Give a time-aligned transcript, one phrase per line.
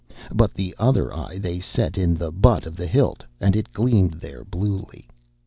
[0.33, 4.15] But the other eye they set in the butt of the hilt, and it gleamed
[4.15, 5.07] there bluely.